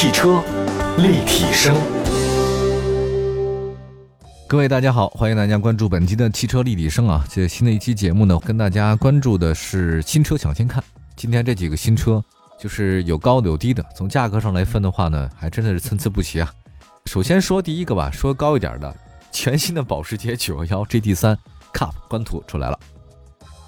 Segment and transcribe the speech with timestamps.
[0.00, 0.40] 汽车
[0.98, 1.74] 立体声，
[4.46, 7.26] 各位大家好，欢迎大家关注本期的汽车立体声啊！
[7.28, 10.80] 这新的一期节目呢，跟大家关注的是新车抢先看。
[11.16, 12.22] 今天这几个新车，
[12.60, 16.48] 就是有高的有低的，从价格上来分的话呢，还真的是参差不齐啊。
[17.06, 18.96] 首先说第一个吧，说高一点的，
[19.32, 21.36] 全新的保时捷911 GT3
[21.74, 22.78] Cup 官图出来了。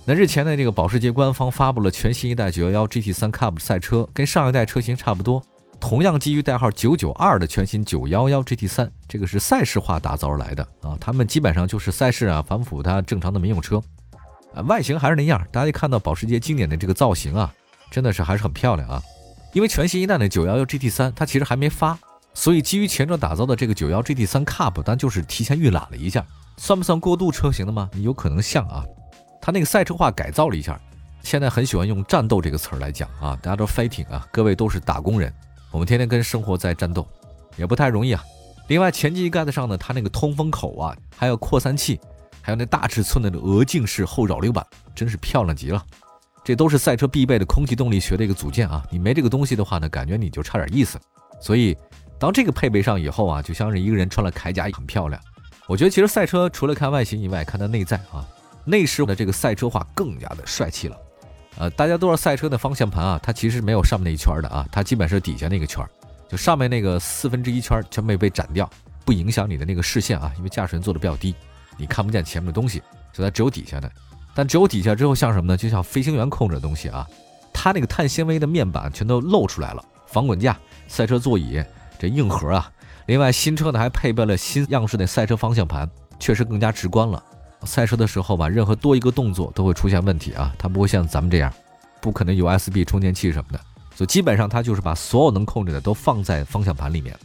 [0.05, 5.43] 那日前呢，这个保时捷官方发布了全新一代911 GT3 Cup 赛车，跟上一代车型差不多，
[5.81, 10.97] 同样基于代号992的全新911 GT3，这个是赛事化打造而来的啊。
[11.01, 13.83] 他们基本上就是赛事啊，反哺它正常的民用车
[14.55, 15.45] 啊，外形还是那样。
[15.51, 17.53] 大家看到保时捷经典的这个造型啊，
[17.91, 19.03] 真的是还是很漂亮啊。
[19.53, 21.99] 因为全新一代的911 GT3 它其实还没发，
[22.35, 26.25] 所以基于前者打造的这个 91GT3 Cup，但就是提前预览了一下，
[26.57, 27.91] 算不算过渡车型的吗？
[27.95, 28.85] 有可能像啊。
[29.41, 30.79] 它那个赛车化改造了一下，
[31.23, 35.33] 现在很喜欢用战斗这个词儿来讲啊，大家都 fighting 啊，各位都是打工人，
[35.71, 37.07] 我们天天跟生活在战斗，
[37.57, 38.23] 也不太容易啊。
[38.69, 42.01] 另外前机盖子上呢，它那个通风口啊，还有扩散器，
[42.41, 45.85] 还有那大尺寸的鹅颈式后扰流板，真是漂亮极了。
[46.45, 50.99] 这都是赛车必备的空气动力学的一个组件啊，你没这个东西的话呢，感觉你就差点意思。
[51.41, 51.77] 所以
[52.19, 55.21] 当这个配备上以后啊，就像是一个人穿了铠甲，很漂亮。
[55.67, 58.27] 我觉得其实赛车除了看外形以外，看它内在啊。
[58.67, 60.97] 内饰的这个赛车化更加的帅气了，
[61.57, 65.85] 呃，大家都知道赛车的方向盘啊，它其实没有上面那一圈的啊，它基本是底下那个圈，
[66.29, 68.69] 就上面那个四分之一圈全被被斩掉，
[69.05, 71.35] 不影响你的那个视线啊，因为驾驶员坐的比较低，
[71.77, 72.83] 你看不见前面的东西，
[73.13, 73.91] 所以它只有底下的。
[74.33, 75.57] 但只有底下之后像什么呢？
[75.57, 77.07] 就像飞行员控制的东西啊，
[77.53, 80.57] 它那个碳纤维的面板全都露出来了，防滚架、
[80.87, 81.63] 赛车座椅
[81.99, 82.71] 这硬核啊，
[83.07, 85.91] 另外新车呢还配备了新样式的赛车方向盘，
[86.21, 87.23] 确实更加直观了。
[87.65, 91.53] 赛车的时候吧，任何多一个动作都会出现问题啊，它不会像咱们这样，
[92.01, 93.61] 不可能有 USB 充电器什么的，
[93.95, 97.17] 所以基本上它就是把所有能控制的都放在方向盘里面。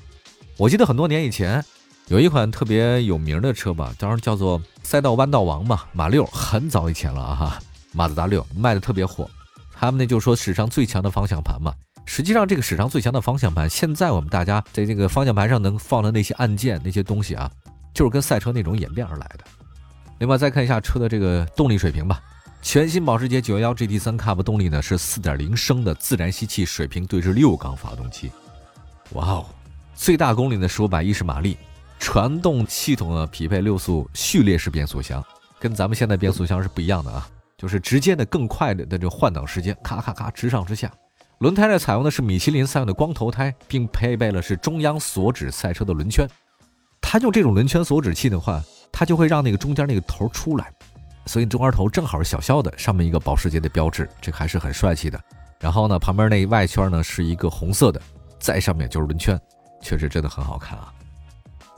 [0.58, 1.64] 我记得很多年以前
[2.08, 7.60] 有一款特别有名的车吧，当时叫做赛道弯道王嘛，马六，很早以前了啊哈，
[7.94, 9.30] 马自达六卖的特别火，
[9.74, 11.74] 他们那就说史上最强的方向盘嘛，
[12.06, 17.50] 实际上这个史上最强的方向盘，现在我们大家在这个方向盘上能放的那些按键那些东西啊，
[17.94, 19.44] 就是跟赛车那种演变而来的。
[20.20, 22.22] 另外再看一下车的这个动力水平吧，
[22.62, 28.32] 全新保时捷911 GT3 Cup 动力呢是4.0升的自然吸气水平对置六缸发动机，
[29.12, 29.46] 哇哦，
[29.94, 31.58] 最大功率呢是510马力，
[32.00, 35.22] 传动系统呢匹配六速序列式变速箱，
[35.60, 37.28] 跟咱们现在变速箱是不一样的啊，
[37.58, 40.90] 就是直接的更快的的这换挡时间，咔咔咔直上直下。
[41.40, 46.26] 轮胎呢采用的是米其林三用的光头胎，并配备了是中央锁止赛车的轮圈，
[47.02, 48.64] 它用这种轮圈锁止器的话。
[48.98, 50.72] 它就会让那个中间那个头出来，
[51.26, 55.20] 所以中间头正好是小小的，上面一个保时捷的标志，这个还是很帅气的。
[55.60, 58.02] 然后呢，旁边那外圈呢是一个红色的，
[58.40, 59.38] 在上面就是轮圈，
[59.82, 60.94] 确实真的很好看啊。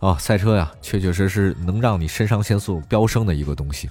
[0.02, 3.90] 哦，赛车呀，确确实实能让你肾上腺素飙升的一个东西。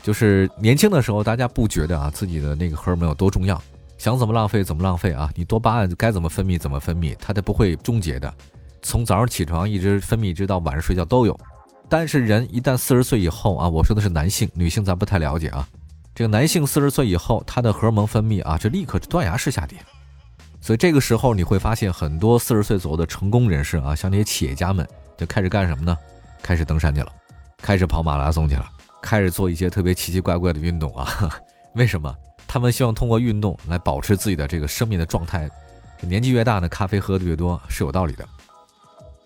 [0.00, 3.60] 就是年轻的时候，大家不觉得啊自己的那个荷尔蒙有多重要，
[3.98, 8.32] 想怎么浪费怎么浪费啊，你多巴胺该怎么分泌怎么分泌，它都不会终结的，
[8.80, 11.36] 从早上起床一直分泌，直到晚上睡觉都有。
[11.88, 15.68] 但是人一旦四十岁以后啊，我说的是男性，女性咱不太了解啊。
[16.14, 19.78] 这个男性四十岁以后，他的荷尔蒙分泌啊，这立刻断崖式下跌。
[20.60, 24.86] 所以这个时候你会发现，很多四十岁左右的成功人士啊，像那些企业家们，
[25.16, 25.96] 就开始干什么呢？
[26.42, 27.12] 开始登山去了，
[27.58, 28.66] 开始跑马拉松去了，
[29.02, 31.32] 开始做一些特别奇奇怪怪的运动啊。
[31.74, 32.14] 为什么？
[32.46, 35.50] 他们希望通过运动来保持自己的这个生命的状态。
[36.00, 38.28] 年纪越大呢，咖啡喝的越多是有道理的。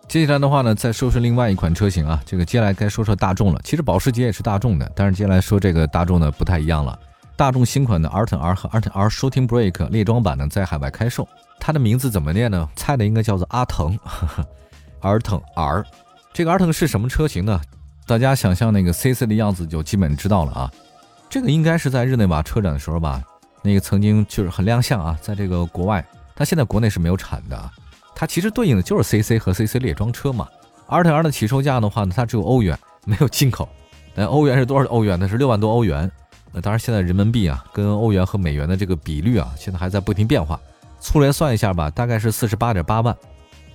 [0.09, 3.61] 接下来的话呢，再说说另外一款车型啊，这个接下来该说说大众了。
[3.63, 6.99] 其实保时捷也是大众的，但是接下来说这个大众呢不太一样了。
[7.37, 11.29] 大众新款的 Arton R 和 Arton R Shooting Brake 列装版呢在海外开售，
[11.61, 12.67] 它的名字怎么念呢？
[12.75, 13.99] 猜的应该叫做阿腾，
[15.03, 15.85] Arton R。
[16.33, 17.61] 这个 Arton 是什么车型呢？
[18.07, 20.73] 大家想象那个 CC 的样子就基本知道了啊。
[21.29, 23.23] 这个应该是在日内瓦车展的时候吧，
[23.63, 26.03] 那个曾经就是很亮相啊，在这个国外，
[26.35, 27.55] 它现在国内是没有产的。
[27.55, 27.71] 啊
[28.19, 30.49] 它其实对应的就是 CC 和 CC 列装车嘛。
[30.89, 33.69] R T R 的起售价的话呢，它只有欧元，没有进口。
[34.17, 35.29] 那欧元是多少欧元呢？
[35.29, 36.11] 是六万多欧元。
[36.51, 40.59] 那当然，现在人民币啊，跟欧元和美元的这个比率啊，现在还在不停变化。
[40.99, 43.17] 粗略算一下吧，大概是四十八点八万。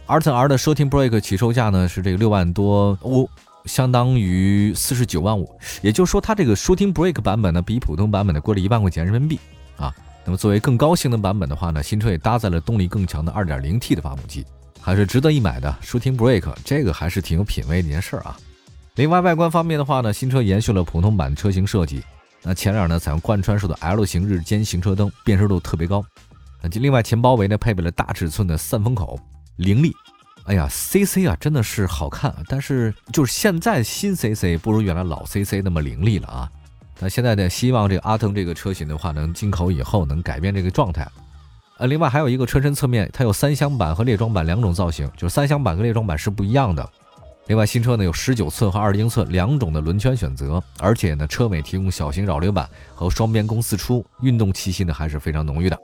[0.07, 3.30] R T R 的 shooting break 起售价呢是这个六万多欧，
[3.63, 5.50] 相当于四十九万五。
[5.81, 9.40] 也就是说，它这个 shooting break 版本呢，比普通版本的贵了一万块钱人民币
[9.78, 9.95] 啊。
[10.25, 14.46] 那么作为更高性能版本的话呢，新车也搭载了动力更强的 2.0T 的发动机，
[14.80, 15.75] 还是值得一买的。
[15.84, 18.38] shooting break 这个还是挺有品位的一件事儿啊。
[18.96, 22.04] 另外外观方面的话呢，新车延续了普通版车型设计，
[22.42, 26.04] 那前脸呢采用贯穿式的 L 型日间行车灯，辨识度特别高。
[26.62, 29.19] 那另外前包围呢配备了大尺寸的散风口，
[29.58, 29.92] 凌厉。
[30.46, 36.52] 哎呀，CC 啊，真的是好看，但是就是现在新 CC 不如原来老 CC 那么凌厉了啊。
[37.00, 41.07] 那现在呢，希望这个阿腾这个车型的话，能进口以后能改变这个状态。
[41.80, 46.88] 呃，另外还有一个车身侧面，它有三厢版和猎装版两种造型，就是三厢版和猎装版是不一样的。
[47.48, 55.78] 另外，新车呢有十九寸和二十英寸两种的轮圈选择，而且呢，车尾提供小型扰流板和双边共四出，运动气息呢还是非常浓郁的。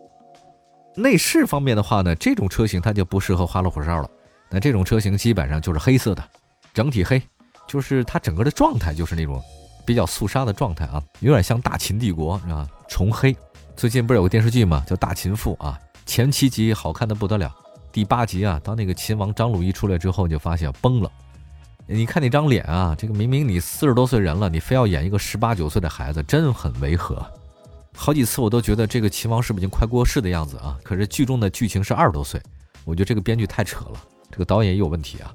[0.96, 4.10] 内饰方面的话呢，这种车型它就不适合花里胡哨了。
[4.50, 6.24] 那这种车型基本上就是黑色的，
[6.74, 7.22] 整体黑，
[7.68, 9.42] 就是它整个的状态就是那种
[9.86, 13.36] 比较肃杀的状态啊，有点像大秦帝国啊，重黑。
[13.76, 14.84] 最近不是有个电视剧吗？
[14.88, 17.54] 叫《大秦赋》啊，前七集好看的不得了，
[17.92, 21.12] 第八集啊，当那个秦王张鲁一出来之后，就发现崩了。
[21.88, 27.26] 你看那张脸啊，这个明明你四十多岁人了，你非要演一个十八九岁的孩子，真很违和。
[27.96, 30.78] 好几次我都觉得这个秦王是不是已经快过世的样子啊？
[30.84, 32.40] 可是剧中的剧情是二十多岁，
[32.86, 34.00] 我觉得这个编剧太扯了。
[34.30, 35.34] 这个导演也有问题啊。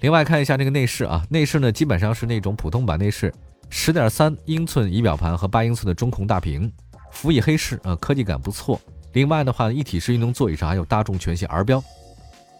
[0.00, 3.32] 另外看一下这个内饰啊，内饰呢基本上是那种普通版内饰，
[3.70, 6.72] 十点三英寸仪表盘和八英寸的中控大屏，
[7.10, 8.80] 辅以黑饰啊，科技感不错。
[9.12, 11.82] 另外的话，一体式运动座椅上还有大众全系 R 标，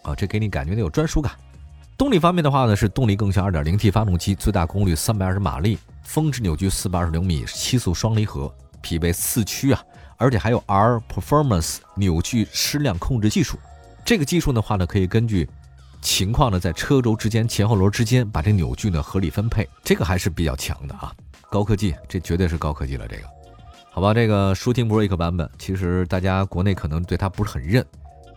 [0.03, 1.33] 啊，这给你感觉呢有专属感。
[1.97, 9.83] 动力方面的话呢，是动力更小，2.0T 发动机，最大功率320马力，峰值扭矩420米，七速双离合，匹配四驱啊，
[10.17, 13.57] 而且还有 R Performance 扭矩矢量控制技术。
[14.05, 15.47] 这个技术的话呢，可以根据
[16.01, 21.13] 情况呢，在车轴之间、前后轮之间把这扭矩呢合理分配，这个还是比较强的啊，
[21.49, 23.07] 高科技，这绝对是高科技了。
[23.07, 23.23] 这个，
[23.91, 27.85] 好吧，这个舒婷 Break 版本，其实大家国内可能对它不是很认，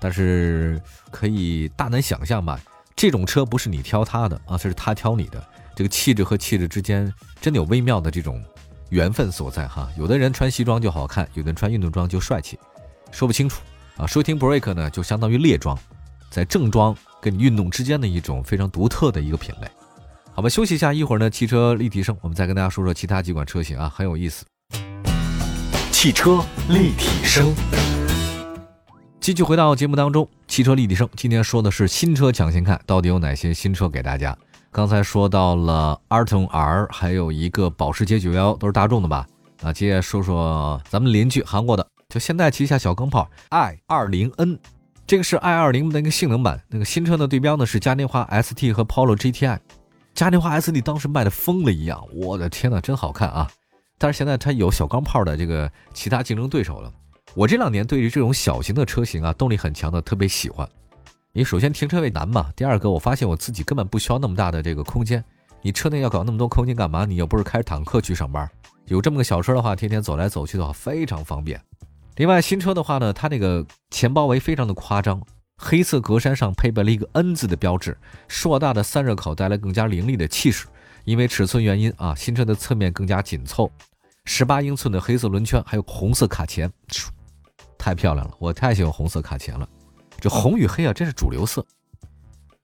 [0.01, 0.81] 但是
[1.11, 2.61] 可以大胆想象吧，
[2.97, 5.43] 这种车不是你挑它的啊，这是它挑你的，
[5.75, 8.43] 这个气质和气质之间真的有微妙的这种
[8.89, 9.89] 缘分所在哈。
[9.97, 12.59] 有的人穿西装就好看，有的人穿运动装就帅气，
[13.11, 13.63] 说不清楚。
[13.99, 15.79] 啊，舒婷 Break 呢，就相当于猎装，
[16.31, 19.69] 在正装跟运动之间的一种非常独特的一个品类。
[20.35, 24.45] 好吧，休息一下，一会儿呢，汽车立体声，我们再跟大家说说其他几款车型啊，很有意思。
[25.93, 27.55] 汽车立体声，
[29.21, 34.37] 继续回到节目当中，汽车立体声，今天说的是新车抢先看，到底有哪些新车给大家？
[34.73, 39.25] 刚才说到了 Arton R，还有一个保时捷911，都是大众的吧？
[39.63, 41.87] 啊，接着说说咱们邻居韩国的。
[42.09, 44.59] 就现代旗下小钢炮 i 二零 N，
[45.13, 46.59] 这个是 i 二零的一个性能版。
[46.71, 49.59] 那个新车的对标呢是嘉年华 ST 和 Polo GTI。
[50.15, 53.47] 嘉年华 ST 当时卖的疯了一样，我的天呐，真好看啊！
[53.99, 56.91] 但是现在它有小钢炮的这个其他竞争对手了。
[57.35, 60.67] 我这两年对于这种小型的车型啊，动力很强的特别喜欢。
[61.35, 65.23] 你首先停车位难嘛，第二个我发现我自己根本不需要那么大的这个空间。
[65.61, 67.05] 你车内要搞那么多空间干嘛？
[67.05, 68.51] 你又不是开着坦克去上班，
[68.87, 71.61] 有这么个小车的话，天天走来走去的话非常方便。
[72.17, 75.21] 另外，新车的话呢，它那个前包围非常的夸张，
[75.57, 77.97] 黑色格栅上配备了一个 N 字的标志，
[78.29, 80.67] 硕大的散热口带来更加凌厉的气势。
[81.05, 83.71] 因为尺寸原因啊，新车的侧面更加紧凑，
[84.25, 86.71] 十八英寸的黑色轮圈，还有红色卡钳，
[87.79, 89.69] 太漂亮了，我太喜欢红色卡钳了。
[90.21, 91.65] 这红与黑啊，真是主流色。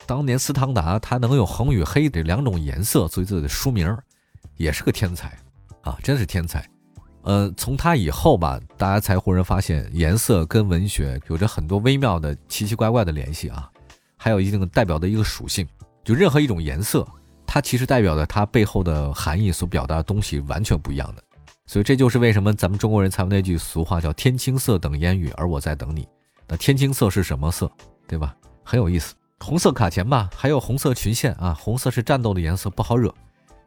[0.07, 3.97] 当年斯汤达它能用红与黑这两种颜色作为自己的书名，
[4.57, 5.37] 也是个天才
[5.83, 6.65] 啊，真是天才。
[7.29, 13.71] 呃，从它以后吧，大家才忽然发现颜色跟文学有着很多微妙的奇奇怪怪的联系啊，
[14.17, 15.69] 还有一定代表的一个属性，
[16.03, 17.07] 就任何一种颜色，
[17.47, 21.23] 它其实代表的它背后的含义所表达的东西完全不一样的，
[21.67, 26.09] 所以这就是为什么咱们中国人才有那句俗话叫“天青色等烟雨，而我在等你”。
[26.49, 27.71] 那天青色是什么色，
[28.07, 28.35] 对吧？
[28.65, 33.15] 很有意思，红色卡钳吧，还有红色裙线啊，红色是战斗的颜色，不好惹。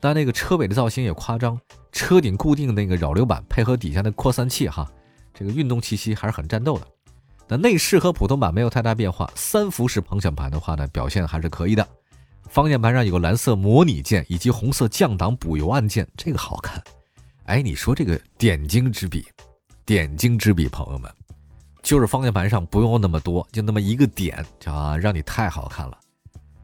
[0.01, 1.57] 但那个车尾的造型也夸张，
[1.91, 4.91] 车顶固定那个扰流板配合底下的扩散器，哈，
[5.33, 6.87] 这个运动气息还是很战斗的。
[7.47, 11.87] 那内饰和普通版没有太大变化，三辐式方向盘的话呢，表现还是可以的。
[12.49, 16.83] 方向盘上有个蓝色模拟键以及红色降档补油按键，这个好看。
[17.45, 19.25] 哎，你说这个点睛之笔，
[19.85, 21.11] 点睛之笔，朋友们，
[21.83, 25.97] 就是方向盘上不用那么多，就那么一个点，啊，让你太好看了。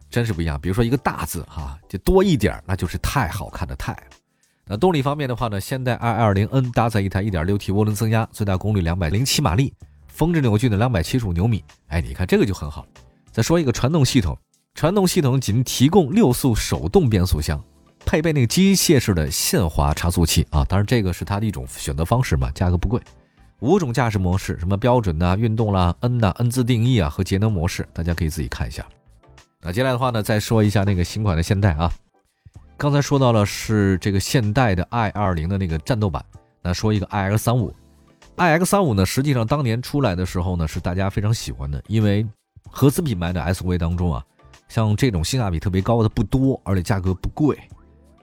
[0.10, 3.98] 真是不一样，比如说一个大字哈，就多一点，那就是太好看的太。
[4.66, 9.74] 那动力方面的话呢，现代 i20N 搭载一台 1.6T 涡轮增压，最大功率207马力，
[10.08, 11.64] 峰值扭矩呢275牛米。
[11.88, 12.86] 哎，你看这个就很好。
[13.32, 14.38] 再说一个传动系统，
[14.76, 17.64] 传动系统仅提供六速手动变速箱，
[18.06, 23.02] 配备那个机械式的限滑差速器啊，当然这个是它的一种选择方式嘛，价格不贵。
[23.60, 28.86] 五种驾驶模式，什么标准呐、运动啦、N 呐、N 字定义啊和节能模式，大家可以自己看一下。
[29.64, 31.92] 那接下来的话呢，再说一下那个新款的现代啊。
[32.78, 36.24] 刚才说到了是这个现代的 i 二零的那个战斗版。
[36.62, 37.74] 那说一个 i x 三五
[38.36, 42.28] ，i x 三五呢，实际上当年出来的时候呢，是大家非常喜欢的，因为
[42.70, 44.24] 合资品牌的 SUV 当中啊，
[44.68, 47.58] 像这种性价比特别高的不多，而且价格不贵，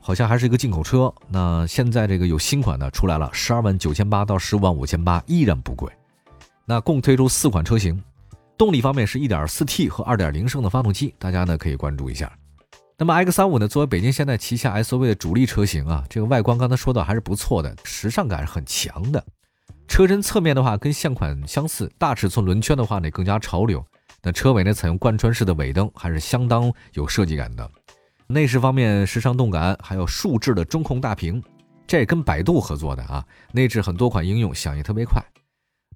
[0.01, 1.13] 好像还是一个进口车。
[1.29, 5.91] 那现在这个有新款的出来了，十二万九千八到十五万五千八，依然不贵。
[6.67, 8.01] 那共推出四款车型，
[8.57, 12.33] 动力方面是一点四 T 和二点零升的发动机，大家呢可以关注一下。
[12.97, 19.23] 那么 X 三五呢，作为北京现代旗下 SUV 的主力车型啊，这个外观刚才说到还是不错的，时尚感是很强的。
[19.89, 23.85] 车身侧面的话跟现款相似，大尺寸轮圈的话呢更加潮流。
[24.23, 27.69] 那车尾呢采用贯穿式的尾灯，还是相当有设计感的。
[28.29, 31.43] 内饰方面时尚动感，还有竖置的中控大屏，
[31.87, 33.23] 这跟百度合作的啊。
[33.53, 35.23] 内置很多款应用，响应特别快。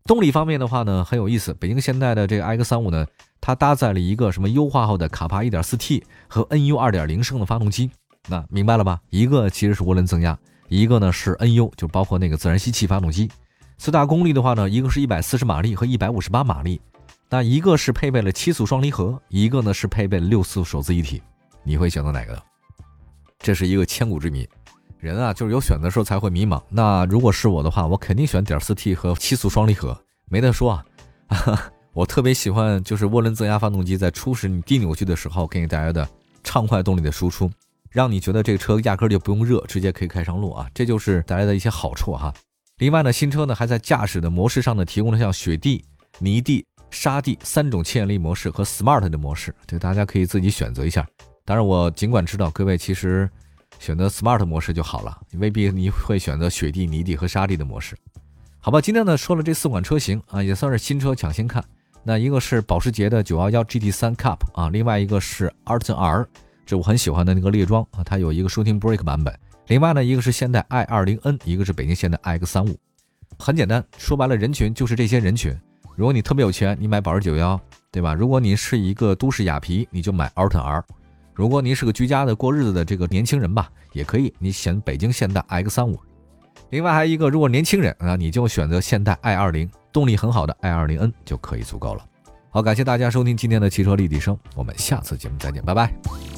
[0.09, 3.07] 动力方面的话呢很有意思，北京现代的这个 X 三五呢，
[3.43, 7.91] 它搭载了一个什么优化后的卡帕 1.4T 和 NU 2.0升的发动机。
[8.27, 8.99] 那明白了吧？
[9.11, 10.37] 一个其实是涡轮增压，
[10.69, 13.31] 一个呢是 NU，就包括那个自然吸气发动机。
[13.77, 16.81] 最大功率的话呢，一个是一百四十马力和一百五十八马力，
[17.29, 21.23] 那一个是配备了七速双离合，一个呢是配备了六速手自一体，
[21.63, 22.43] 你会选择哪个？
[23.41, 24.49] 这是一个千古之谜。
[24.99, 26.61] 人啊，就是有选择时候才会迷茫。
[26.69, 29.97] 那如果是我的话，我肯定选点四 T 和七速双离合，
[30.29, 30.85] 没得说啊。
[31.95, 36.09] 我特别喜欢就是涡轮增压发动机在初始你低扭矩的时候给你带来的
[36.45, 37.51] 畅快动力的输出，
[37.91, 42.33] 让你觉得这个车压根就不用热，直接可以开上路啊，这就是带来的一些好处哈。
[42.79, 45.85] 另外呢，新车呢还在驾驶的模式上呢提供了像雪地、
[46.21, 51.05] 泥地、沙地三种牵引力模式和 Smart 的模式，这大家可以自己选择一下。
[51.45, 53.29] 当然，我尽管知道各位其实
[53.79, 57.97] 选择 Smart 模式就好了，未必你会选择雪地、泥地和沙地的模式。
[58.61, 61.65] 好吧，今天呢说了这四款车型啊，也算是新车抢先看。
[62.03, 66.27] 那一个是保时捷的911 GT3 Cup 啊，另外一个是 Arton R，
[66.65, 69.39] 这我很喜欢的那个猎装啊，它有一个 Shooting Brake 版本。
[69.67, 72.79] 另外呢，一个是现代 i 二零 N，一个是北京现代 iX 三五，
[73.39, 75.55] 很简单，说白了，人群就是这些人群。
[75.95, 78.15] 如果你特别有钱，你买保时九幺，对吧？
[78.15, 80.83] 如果你是一个都市雅皮，你就买 Alton R；
[81.39, 85.97] 如果您是个居家的过日子的这个年轻人吧，也可以，你选北京现代 X 三五。
[86.71, 92.05] 另外还有一个，如果年轻人啊，你就选择现代 i 二零，动力很好的 i 二零 N 就可以足够了。
[92.51, 96.38] 好，感谢大家收听今天的汽车立体声，我们下次节目再见，拜拜。